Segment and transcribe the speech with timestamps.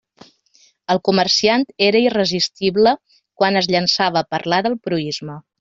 [0.93, 2.97] El comerciant era irresistible
[3.43, 5.43] quan es llançava a parlar del proïsme.